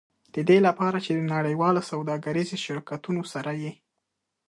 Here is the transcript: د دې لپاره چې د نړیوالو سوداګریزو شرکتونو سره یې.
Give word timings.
د 0.35 0.37
دې 0.49 0.57
لپاره 0.67 0.97
چې 1.05 1.11
د 1.13 1.21
نړیوالو 1.35 1.81
سوداګریزو 1.91 2.57
شرکتونو 2.65 3.21
سره 3.33 3.51
یې. 3.61 3.73